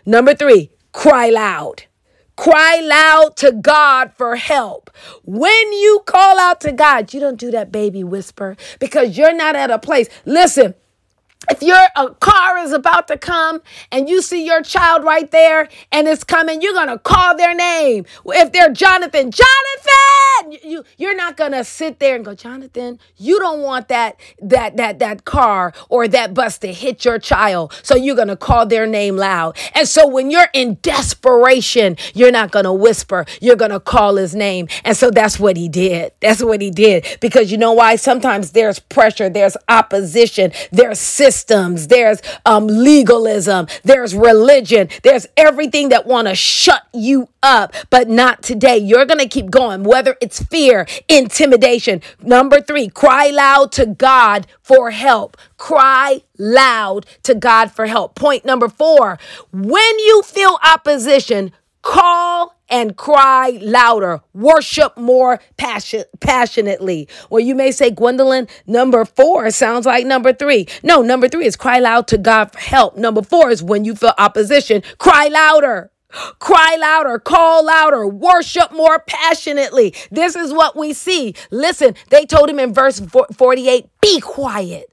Number 0.07 0.35
three, 0.35 0.71
cry 0.93 1.31
loud. 1.31 1.85
Cry 2.41 2.81
loud 2.83 3.37
to 3.37 3.53
God 3.53 4.15
for 4.17 4.37
help. 4.37 4.91
When 5.25 5.73
you 5.75 6.01
call 6.07 6.39
out 6.39 6.63
to 6.63 6.73
God, 6.73 7.13
you 7.13 7.21
don't 7.21 7.39
do 7.39 7.51
that 7.51 7.71
baby 7.71 8.03
whisper 8.03 8.57
because 8.79 9.19
you're 9.19 9.35
not 9.35 9.57
at 9.57 9.71
a 9.71 9.79
place. 9.79 10.09
Listen, 10.25 10.75
if 11.51 11.61
your 11.63 11.77
a 11.97 12.15
car 12.15 12.57
is 12.57 12.73
about 12.73 13.09
to 13.09 13.19
come 13.19 13.61
and 13.93 14.09
you 14.09 14.23
see 14.23 14.47
your 14.47 14.63
child 14.63 15.05
right 15.05 15.31
there 15.31 15.69
and 15.93 16.09
it's 16.09 16.25
coming, 16.25 16.63
you're 16.63 16.73
gonna 16.73 16.99
call 16.99 17.37
their 17.37 17.55
name. 17.55 18.07
If 18.25 18.53
they're 18.53 18.73
Jonathan, 18.73 19.31
Jonathan, 19.31 20.00
you 20.63 20.85
you're 20.97 21.15
not 21.15 21.37
gonna 21.37 21.63
sit 21.63 21.99
there 21.99 22.17
and 22.17 22.25
go, 22.25 22.35
Jonathan. 22.35 22.99
You 23.17 23.39
don't 23.39 23.61
want 23.61 23.89
that 23.89 24.19
that 24.41 24.77
that 24.77 24.99
that 24.99 25.25
car 25.25 25.73
or 25.89 26.09
that 26.09 26.35
bus 26.35 26.59
to 26.59 26.73
hit 26.73 27.05
your 27.05 27.19
child, 27.19 27.73
so 27.83 27.95
you're 27.95 28.17
gonna 28.17 28.37
call 28.37 28.67
their 28.67 28.87
name 28.87 29.17
loud. 29.17 29.57
And 29.75 29.87
so 29.87 30.07
when 30.09 30.31
you're 30.31 30.49
in 30.53 30.79
desperation, 30.83 31.97
you're 32.15 32.33
not 32.33 32.51
gonna 32.51 32.73
whisper. 32.73 33.27
You're 33.41 33.57
gonna 33.57 33.81
call 33.81 34.17
his 34.17 34.35
name. 34.35 34.69
And 34.85 34.97
so 34.97 35.11
that's 35.11 35.39
what 35.39 35.57
he 35.57 35.69
did. 35.69 36.13
That's 36.21 36.43
what 36.43 36.61
he 36.61 36.71
did 36.71 37.07
because 37.21 37.53
you 37.53 37.59
know 37.59 37.73
why? 37.73 37.97
Sometimes 37.97 38.53
there's 38.53 38.79
pressure, 38.79 39.29
there's 39.29 39.57
opposition, 39.69 40.53
there's 40.73 40.99
systems, 40.99 41.89
there's 41.89 42.21
um, 42.47 42.67
legalism, 42.67 43.67
there's 43.85 44.15
religion, 44.15 44.89
there's 45.03 45.27
everything 45.37 45.91
that 45.91 46.07
want 46.07 46.29
to 46.29 46.35
shut 46.35 46.83
you 46.93 47.29
up, 47.43 47.75
but 47.91 48.09
not 48.09 48.43
today. 48.43 48.79
You're 48.79 49.07
to 49.21 49.29
keep 49.29 49.51
going, 49.51 49.85
whether 49.85 50.17
it's 50.21 50.40
fear, 50.49 50.87
intimidation. 51.09 52.03
Number 52.23 52.61
three, 52.61 52.89
cry 52.89 53.31
loud 53.31 53.73
to 53.73 53.87
God 53.87 54.47
for 54.63 54.91
help. 54.91 55.37
Cry 55.57 56.23
loud 56.39 57.07
to 57.25 57.35
God 57.35 57.73
for 57.73 57.87
help. 57.87 58.15
Point 58.15 58.45
number 58.45 58.69
four, 58.69 59.19
when 59.53 59.99
you 59.99 60.23
feel 60.23 60.59
opposition, 60.65 61.53
call 61.83 62.55
and 62.69 62.97
cry 62.97 63.59
louder, 63.61 64.21
worship 64.33 64.97
more 64.97 65.41
passion, 65.57 66.05
passionately. 66.21 67.09
Well, 67.29 67.41
you 67.41 67.55
may 67.55 67.73
say, 67.73 67.91
Gwendolyn, 67.91 68.49
number 68.67 69.05
four 69.05 69.51
sounds 69.51 69.87
like 69.87 70.07
number 70.07 70.33
three. 70.33 70.69
No, 70.83 71.03
number 71.03 71.29
three 71.29 71.47
is 71.47 71.57
cry 71.57 71.81
loud 71.81 72.07
to 72.09 72.19
God 72.19 72.53
for 72.53 72.61
help. 72.61 72.97
Number 72.97 73.23
four 73.23 73.51
is 73.51 73.63
when 73.63 73.85
you 73.85 73.95
feel 73.95 74.15
opposition, 74.19 74.83
cry 74.99 75.29
louder. 75.29 75.91
Cry 76.39 76.77
louder, 76.81 77.19
call 77.19 77.65
louder, 77.65 78.07
worship 78.07 78.73
more 78.73 78.99
passionately. 79.07 79.95
This 80.11 80.37
is 80.37 80.53
what 80.53 80.77
we 80.77 80.93
see. 80.93 81.35
Listen, 81.51 81.95
they 82.11 82.27
told 82.27 82.49
him 82.49 82.59
in 82.59 82.75
verse 82.75 83.01
48 83.01 83.87
be 84.01 84.21
quiet. 84.21 84.91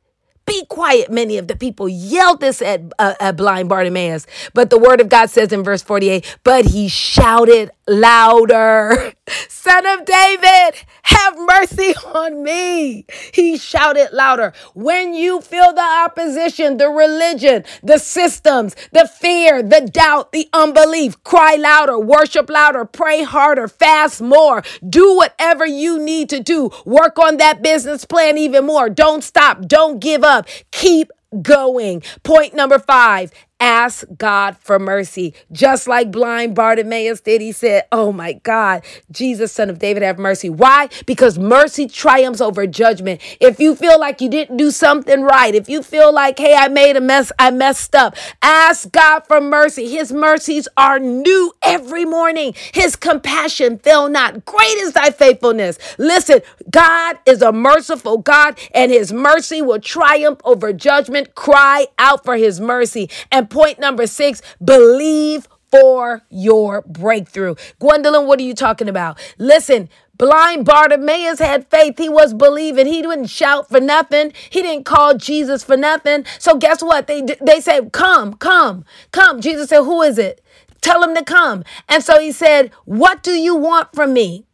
Be 0.47 0.65
quiet, 0.65 1.11
many 1.11 1.37
of 1.37 1.49
the 1.49 1.57
people 1.57 1.89
yelled 1.89 2.39
this 2.39 2.61
at, 2.61 2.81
uh, 2.97 3.15
at 3.19 3.35
blind 3.35 3.67
Bartimaeus. 3.67 4.25
But 4.53 4.69
the 4.69 4.77
word 4.79 5.01
of 5.01 5.09
God 5.09 5.29
says 5.29 5.51
in 5.51 5.61
verse 5.61 5.81
48, 5.81 6.37
but 6.45 6.63
he 6.63 6.87
shouted 6.87 7.69
louder, 7.85 9.11
Son 9.49 9.85
of 9.85 10.05
David, 10.05 10.85
have 11.07 11.37
mercy 11.37 11.93
on 12.13 12.43
me. 12.43 13.05
He 13.33 13.57
shouted 13.57 14.09
louder. 14.11 14.53
When 14.73 15.13
you 15.13 15.41
feel 15.41 15.73
the 15.73 15.81
opposition, 15.81 16.77
the 16.77 16.89
religion, 16.89 17.63
the 17.81 17.97
systems, 17.97 18.75
the 18.91 19.07
fear, 19.07 19.63
the 19.63 19.81
doubt, 19.81 20.31
the 20.33 20.49
unbelief, 20.53 21.23
cry 21.23 21.55
louder, 21.55 21.97
worship 21.97 22.49
louder, 22.49 22.85
pray 22.85 23.23
harder, 23.23 23.67
fast 23.67 24.21
more, 24.21 24.63
do 24.87 25.15
whatever 25.15 25.65
you 25.65 25.97
need 25.99 26.29
to 26.29 26.41
do. 26.41 26.69
Work 26.85 27.17
on 27.19 27.37
that 27.37 27.61
business 27.63 28.05
plan 28.05 28.37
even 28.37 28.65
more. 28.65 28.89
Don't 28.89 29.23
stop. 29.23 29.61
Don't 29.67 29.99
give 29.99 30.23
up. 30.23 30.47
Keep 30.71 31.11
going. 31.41 32.01
Point 32.23 32.53
number 32.53 32.79
five 32.79 33.31
Ask 33.59 34.05
God 34.17 34.55
for 34.59 34.77
mercy. 34.77 35.33
Just 35.51 35.87
like 35.87 36.11
blind 36.11 36.53
Bartimaeus 36.55 37.21
did, 37.21 37.41
he 37.41 37.51
said, 37.51 37.85
Oh 37.91 38.11
my 38.11 38.33
God, 38.33 38.83
Jesus, 39.09 39.51
son 39.51 39.71
of 39.71 39.79
David, 39.79 40.03
have 40.03 40.19
mercy. 40.19 40.47
Why? 40.47 40.89
Because 41.07 41.39
mercy 41.39 41.87
triumphs 41.87 42.39
over 42.39 42.67
judgment. 42.67 43.19
If 43.41 43.59
you 43.59 43.75
feel 43.75 43.99
like 43.99 44.21
you 44.21 44.29
didn't 44.29 44.57
do 44.57 44.69
something 44.69 45.23
right, 45.23 45.55
if 45.55 45.69
you 45.69 45.81
feel 45.81 46.13
like, 46.13 46.37
hey, 46.37 46.55
I 46.55 46.67
made 46.67 46.97
a 46.97 47.01
mess, 47.01 47.31
I 47.39 47.49
messed 47.49 47.95
up, 47.95 48.15
ask 48.43 48.91
God 48.91 49.21
for 49.21 49.41
mercy. 49.41 49.89
His 49.89 50.13
mercies 50.13 50.67
are 50.77 50.99
new 50.99 51.51
every 51.63 52.05
morning. 52.05 52.53
His 52.73 52.95
compassion 52.95 53.79
fail 53.79 54.07
not. 54.07 54.45
Great 54.45 54.77
is 54.77 54.93
thy 54.93 55.09
faithfulness. 55.09 55.79
Listen, 55.97 56.41
God 56.69 57.17
is 57.25 57.41
a 57.41 57.51
merciful 57.51 58.19
God, 58.19 58.59
and 58.73 58.91
his 58.91 59.11
mercy 59.11 59.63
will 59.63 59.79
triumph 59.79 60.41
over 60.43 60.73
judgment. 60.73 61.33
Cry 61.33 61.87
out 61.97 62.23
for 62.23 62.35
his 62.35 62.59
mercy. 62.59 63.09
And 63.31 63.46
point 63.49 63.79
number 63.79 64.07
six, 64.07 64.41
believe 64.63 65.47
for 65.69 66.21
your 66.29 66.81
breakthrough. 66.83 67.55
Gwendolyn, 67.79 68.27
what 68.27 68.39
are 68.39 68.43
you 68.43 68.53
talking 68.53 68.87
about? 68.87 69.19
Listen, 69.37 69.89
Blind 70.17 70.65
Bartimaeus 70.65 71.39
had 71.39 71.69
faith. 71.69 71.97
He 71.97 72.09
was 72.09 72.33
believing. 72.33 72.87
He 72.87 73.01
didn't 73.01 73.27
shout 73.27 73.69
for 73.69 73.79
nothing. 73.79 74.33
He 74.49 74.61
didn't 74.61 74.85
call 74.85 75.15
Jesus 75.15 75.63
for 75.63 75.77
nothing. 75.77 76.25
So 76.39 76.57
guess 76.57 76.81
what? 76.81 77.07
They 77.07 77.21
they 77.21 77.61
said, 77.61 77.91
"Come, 77.91 78.33
come, 78.33 78.83
come." 79.11 79.41
Jesus 79.41 79.69
said, 79.69 79.83
"Who 79.83 80.01
is 80.01 80.17
it?" 80.17 80.41
Tell 80.81 81.03
him 81.03 81.15
to 81.15 81.23
come. 81.23 81.63
And 81.87 82.03
so 82.03 82.19
he 82.19 82.31
said, 82.31 82.71
"What 82.85 83.21
do 83.21 83.31
you 83.31 83.55
want 83.55 83.93
from 83.93 84.13
me?" 84.13 84.45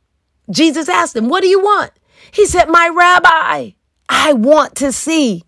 Jesus 0.49 0.89
asked 0.89 1.15
him, 1.15 1.29
"What 1.29 1.41
do 1.41 1.47
you 1.47 1.61
want?" 1.61 1.91
He 2.31 2.45
said, 2.45 2.67
"My 2.67 2.89
rabbi, 2.89 3.71
I 4.09 4.33
want 4.33 4.75
to 4.77 4.91
see." 4.91 5.43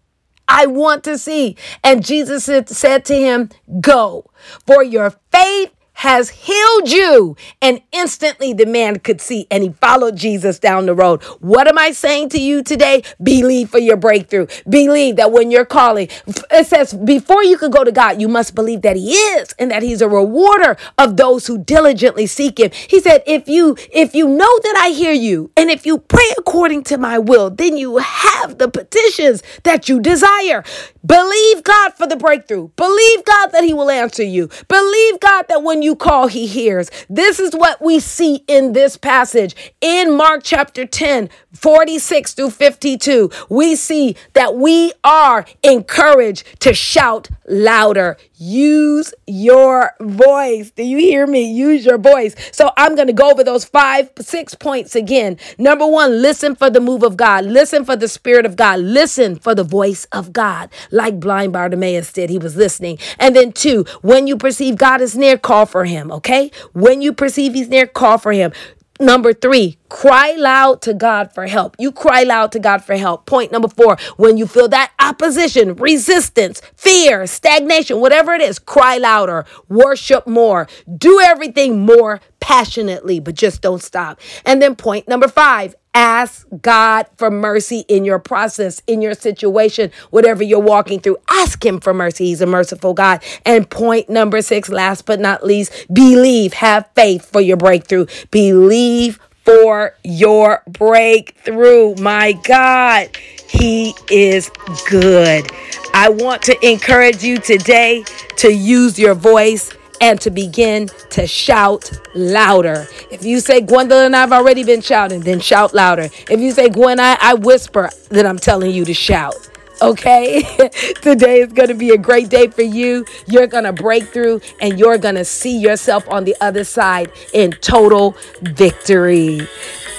I 0.48 0.66
want 0.68 1.04
to 1.06 1.18
see. 1.18 1.58
And 1.84 2.06
Jesus 2.06 2.46
said 2.46 3.06
to 3.06 3.16
him, 3.16 3.50
Go, 3.82 4.30
for 4.66 4.84
your 4.84 5.12
faith 5.32 5.72
has 5.96 6.30
healed 6.30 6.90
you. 6.90 7.36
And 7.62 7.82
instantly 7.92 8.54
the 8.54 8.66
man 8.66 9.00
could 9.00 9.22
see 9.22 9.48
and 9.50 9.64
he 9.64 9.70
followed 9.70 10.16
Jesus 10.16 10.60
down 10.60 10.86
the 10.86 10.94
road. 10.94 11.24
What 11.40 11.68
am 11.68 11.78
I 11.78 11.92
saying 11.92 12.30
to 12.30 12.40
you 12.40 12.64
today? 12.64 13.04
Believe 13.22 13.70
for 13.70 13.80
your 13.80 13.98
breakthrough. 13.98 14.48
Believe 14.68 15.16
that 15.16 15.32
when 15.32 15.52
you're 15.52 15.66
calling, 15.66 16.10
it 16.52 16.68
says 16.68 16.94
before 16.94 17.44
you 17.44 17.58
can 17.58 17.72
go 17.72 17.84
to 17.84 17.92
God, 17.92 18.22
you 18.22 18.28
must 18.28 18.56
believe 18.56 18.82
that 18.82 18.98
he 18.98 19.12
is 19.12 19.54
and 19.58 19.72
that 19.72 19.84
he's 19.84 20.02
a 20.02 20.10
rewarder 20.10 20.78
of 20.98 21.18
those 21.18 21.48
who 21.48 21.58
diligently 21.58 22.28
seek 22.28 22.60
him. 22.60 22.72
He 22.74 23.00
said, 23.00 23.24
if 23.26 23.48
you, 23.48 23.78
if 23.92 24.14
you 24.14 24.28
know 24.28 24.60
that 24.64 24.76
I 24.78 24.90
hear 24.90 25.14
you 25.14 25.52
and 25.56 25.70
if 25.70 25.86
you 25.86 26.00
pray 26.00 26.30
according 26.38 26.84
to 26.86 26.98
my 26.98 27.18
will, 27.20 27.50
then 27.50 27.78
you 27.78 27.98
have 27.98 28.58
the 28.58 28.68
petitions 28.68 29.44
that 29.64 29.88
you 29.88 30.00
desire. 30.00 30.64
Believe 31.06 31.64
God 31.64 31.94
for 31.94 32.08
the 32.08 32.16
breakthrough. 32.16 32.70
Believe 32.76 33.26
God 33.26 33.48
that 33.48 33.64
he 33.64 33.74
will 33.74 33.90
answer 33.90 34.24
you. 34.24 34.50
Believe 34.68 35.20
God 35.20 35.46
that 35.50 35.64
when 35.64 35.82
you 35.82 35.85
call, 35.94 36.28
he 36.28 36.48
hears. 36.48 36.90
This 37.10 37.38
is 37.38 37.54
what 37.54 37.82
we 37.82 38.00
see 38.00 38.46
in 38.48 38.72
this 38.72 38.96
passage. 38.96 39.74
In 39.82 40.16
Mark 40.16 40.42
chapter 40.42 40.86
10, 40.86 41.30
46 41.52 42.34
through 42.34 42.52
52, 42.52 43.30
we 43.50 43.76
see 43.76 44.16
that 44.34 44.56
we 44.56 44.94
are 45.04 45.46
encouraged 45.64 46.62
to 46.62 46.74
shout 46.74 47.28
louder. 47.48 48.18
Use 48.36 49.14
your 49.28 49.92
voice. 50.00 50.72
Do 50.72 50.84
you 50.84 50.98
hear 50.98 51.28
me? 51.28 51.52
Use 51.52 51.86
your 51.86 51.98
voice. 51.98 52.36
So 52.52 52.72
I'm 52.78 52.96
going 52.96 53.08
to 53.08 53.14
go 53.14 53.32
over 53.32 53.44
those 53.44 53.66
five, 53.66 54.10
six 54.20 54.56
points 54.56 54.96
again. 54.96 55.38
Number 55.58 55.88
one, 55.88 56.22
listen 56.22 56.56
for 56.56 56.70
the 56.70 56.82
move 56.82 57.04
of 57.04 57.18
God. 57.18 57.46
Listen 57.46 57.86
for 57.86 57.96
the 57.96 58.08
Spirit 58.08 58.46
of 58.46 58.56
God. 58.56 58.80
Listen 58.80 59.36
for 59.36 59.56
the 59.56 59.64
voice 59.64 60.06
of 60.12 60.34
God, 60.34 60.70
like 60.92 61.20
blind 61.20 61.54
Bartimaeus 61.54 62.12
did. 62.12 62.30
He 62.30 62.38
was 62.38 62.56
listening. 62.56 62.98
And 63.20 63.36
then 63.36 63.52
two, 63.52 63.86
when 64.02 64.28
you 64.28 64.38
perceive 64.38 64.78
God 64.78 65.02
is 65.02 65.18
near, 65.18 65.38
call 65.38 65.66
for 65.66 65.86
him. 65.86 66.12
Okay. 66.12 66.52
When 66.74 67.02
you 67.02 67.14
perceive 67.14 67.54
he's 67.54 67.70
near, 67.70 67.88
call 67.88 68.18
for 68.18 68.32
him. 68.32 68.52
Number 69.00 69.34
three, 69.34 69.78
cry 69.90 70.36
loud 70.38 70.82
to 70.84 70.94
God 70.94 71.34
for 71.34 71.48
help. 71.48 71.76
You 71.78 71.92
cry 71.92 72.24
loud 72.24 72.54
to 72.54 72.60
God 72.60 72.84
for 72.84 72.96
help. 72.96 73.26
Point 73.26 73.52
number 73.52 73.68
four, 73.68 73.98
when 74.16 74.38
you 74.38 74.48
feel 74.48 74.70
that 74.70 74.94
opposition, 75.00 75.76
resistance, 75.76 76.62
fear, 76.78 77.28
stagnation, 77.28 78.00
whatever 78.00 78.34
it 78.34 78.42
is, 78.42 78.58
cry 78.58 78.98
louder, 78.98 79.46
worship 79.68 80.26
more, 80.28 80.68
do 80.98 81.20
everything 81.20 81.86
more 81.86 82.22
passionately, 82.40 83.20
but 83.20 83.36
just 83.36 83.62
don't 83.62 83.82
stop. 83.82 84.22
And 84.46 84.62
then 84.62 84.78
point 84.78 85.10
number 85.10 85.28
five, 85.28 85.76
Ask 85.96 86.46
God 86.62 87.08
for 87.16 87.32
mercy 87.32 87.86
in 87.88 88.04
your 88.04 88.20
process, 88.20 88.82
in 88.86 89.02
your 89.02 89.14
situation, 89.14 89.92
whatever 90.10 90.44
you're 90.44 90.60
walking 90.60 91.00
through. 91.00 91.18
Ask 91.30 91.66
Him 91.66 91.80
for 91.80 91.94
mercy. 91.94 92.26
He's 92.26 92.42
a 92.42 92.46
merciful 92.46 92.94
God. 92.94 93.24
And 93.46 93.70
point 93.70 94.10
number 94.10 94.42
six, 94.42 94.68
last 94.68 95.06
but 95.06 95.22
not 95.22 95.46
least, 95.46 95.88
believe, 95.94 96.52
have 96.54 96.86
faith 96.96 97.32
for 97.32 97.40
your 97.40 97.56
breakthrough. 97.56 98.08
Believe 98.30 99.20
for 99.46 99.96
your 100.04 100.64
breakthrough. 100.68 101.96
My 101.96 102.34
God, 102.34 103.16
He 103.48 103.94
is 104.12 104.52
good. 104.90 105.50
I 105.94 106.10
want 106.10 106.42
to 106.44 106.68
encourage 106.68 107.24
you 107.24 107.38
today 107.38 108.04
to 108.38 108.54
use 108.54 109.00
your 109.00 109.14
voice 109.14 109.72
and 110.02 110.20
to 110.22 110.32
begin 110.32 110.90
to 111.12 111.28
shout 111.28 111.92
louder. 112.14 112.88
If 113.12 113.24
you 113.24 113.40
say, 113.40 113.62
Gwendolyn, 113.62 114.14
I've 114.14 114.32
already 114.32 114.64
been 114.64 114.82
shouting, 114.82 115.22
then 115.22 115.40
shout 115.40 115.74
louder. 115.74 116.10
If 116.30 116.40
you 116.40 116.52
say, 116.52 116.70
Gwen, 116.70 117.00
I, 117.00 117.18
I 117.22 117.34
whisper, 117.36 117.90
then 118.10 118.26
I'm 118.26 118.40
telling 118.40 118.72
you 118.72 118.86
to 118.86 118.94
shout. 118.94 119.36
Okay, 119.82 120.42
today 121.02 121.42
is 121.42 121.52
going 121.52 121.68
to 121.68 121.74
be 121.74 121.90
a 121.90 121.98
great 121.98 122.30
day 122.30 122.48
for 122.48 122.62
you. 122.62 123.06
You're 123.28 123.48
going 123.48 123.66
to 123.66 123.74
break 123.74 124.06
through 124.06 124.40
and 124.62 124.80
you're 124.80 124.98
going 124.98 125.16
to 125.16 125.26
see 125.26 125.58
yourself 125.58 126.08
on 126.10 126.24
the 126.24 126.36
other 126.40 126.64
side 126.64 127.12
in 127.34 127.52
total 127.52 128.16
victory. 128.42 129.42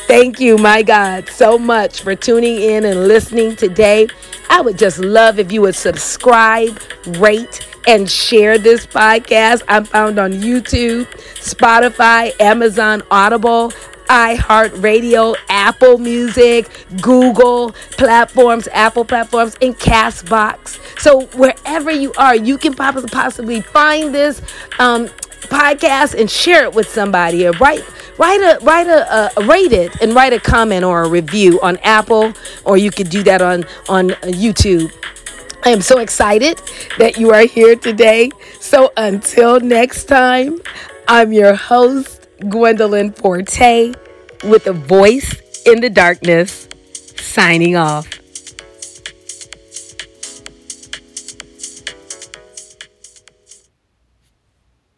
Thank 0.06 0.38
you, 0.38 0.56
my 0.56 0.84
God, 0.84 1.28
so 1.28 1.58
much 1.58 2.00
for 2.00 2.14
tuning 2.14 2.60
in 2.60 2.84
and 2.84 3.08
listening 3.08 3.56
today. 3.56 4.06
I 4.48 4.60
would 4.60 4.78
just 4.78 5.00
love 5.00 5.40
if 5.40 5.50
you 5.50 5.62
would 5.62 5.74
subscribe, 5.74 6.80
rate, 7.18 7.66
and 7.88 8.08
share 8.08 8.56
this 8.56 8.86
podcast. 8.86 9.62
I'm 9.66 9.84
found 9.84 10.20
on 10.20 10.32
YouTube, 10.32 11.06
Spotify, 11.34 12.40
Amazon 12.40 13.02
Audible, 13.10 13.72
iHeartRadio, 14.08 15.34
Apple 15.48 15.98
Music, 15.98 16.68
Google 17.02 17.72
platforms, 17.90 18.68
Apple 18.72 19.04
platforms, 19.04 19.56
and 19.60 19.76
Castbox. 19.76 20.78
So 21.00 21.22
wherever 21.36 21.90
you 21.90 22.12
are, 22.16 22.36
you 22.36 22.58
can 22.58 22.74
possibly 22.74 23.60
find 23.60 24.14
this 24.14 24.40
um, 24.78 25.08
podcast 25.48 26.18
and 26.18 26.30
share 26.30 26.62
it 26.62 26.74
with 26.74 26.88
somebody 26.88 27.44
write 27.46 27.84
write 28.18 28.40
a 28.40 28.64
write 28.64 28.86
a, 28.86 29.30
rate 29.46 29.72
it 29.72 30.00
and 30.00 30.14
write 30.14 30.32
a 30.32 30.40
comment 30.40 30.84
or 30.84 31.04
a 31.04 31.08
review 31.08 31.60
on 31.62 31.76
Apple 31.78 32.32
or 32.64 32.76
you 32.76 32.90
could 32.90 33.10
do 33.10 33.22
that 33.24 33.42
on 33.42 33.64
on 33.88 34.10
YouTube. 34.24 34.92
I 35.64 35.70
am 35.70 35.80
so 35.80 35.98
excited 35.98 36.60
that 36.98 37.18
you 37.18 37.32
are 37.32 37.44
here 37.44 37.74
today. 37.74 38.30
So 38.60 38.92
until 38.96 39.58
next 39.58 40.04
time, 40.04 40.60
I'm 41.08 41.32
your 41.32 41.54
host 41.54 42.28
Gwendolyn 42.48 43.12
Forte 43.12 43.92
with 44.44 44.66
a 44.66 44.72
voice 44.72 45.40
in 45.66 45.80
the 45.80 45.90
darkness 45.90 46.68
signing 47.16 47.74
off. 47.74 48.08